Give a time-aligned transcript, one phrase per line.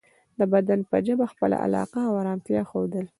[0.37, 3.05] د بدن په ژبه خپله علاقه او ارامتیا ښودل